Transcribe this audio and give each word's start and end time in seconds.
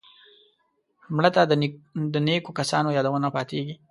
مړه 1.15 1.29
ته 1.35 1.41
د 2.13 2.15
نیکو 2.27 2.51
کسانو 2.59 2.95
یادونه 2.97 3.27
پاتېږي 3.35 3.75